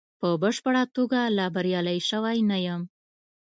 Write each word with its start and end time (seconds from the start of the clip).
په 0.19 0.27
بشپړه 0.41 0.83
توګه 0.95 1.19
لا 1.37 1.47
بریالی 1.55 1.99
شوی 2.09 2.37
نه 2.49 2.57
یم. 2.65 2.81